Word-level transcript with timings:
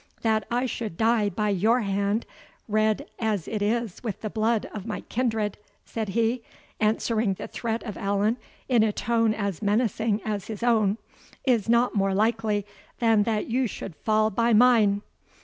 "That 0.23 0.47
I 0.49 0.65
should 0.65 0.97
die 0.97 1.29
by 1.29 1.49
your 1.49 1.81
hand, 1.81 2.25
red 2.67 3.07
as 3.19 3.47
it 3.47 3.61
is 3.61 4.03
with 4.03 4.21
the 4.21 4.31
blood 4.31 4.65
of 4.73 4.83
my 4.87 5.01
kindred," 5.01 5.59
said 5.85 6.09
he, 6.09 6.41
answering 6.79 7.35
the 7.35 7.47
threat 7.47 7.83
of 7.83 7.97
Allan 7.97 8.37
in 8.67 8.81
a 8.81 8.91
tone 8.91 9.35
as 9.35 9.61
menacing 9.61 10.19
as 10.25 10.47
his 10.47 10.63
own, 10.63 10.97
"is 11.45 11.69
not 11.69 11.93
more 11.93 12.15
likely 12.15 12.65
than 12.97 13.21
that 13.25 13.45
you 13.45 13.67
should 13.67 13.95
fall 13.95 14.31
by 14.31 14.53
mine." 14.53 15.03